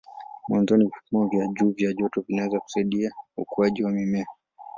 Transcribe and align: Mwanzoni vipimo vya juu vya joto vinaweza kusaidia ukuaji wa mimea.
Mwanzoni 0.47 0.85
vipimo 0.85 1.27
vya 1.27 1.47
juu 1.47 1.71
vya 1.71 1.93
joto 1.93 2.21
vinaweza 2.21 2.59
kusaidia 2.59 3.11
ukuaji 3.37 3.83
wa 3.83 3.91
mimea. 3.91 4.25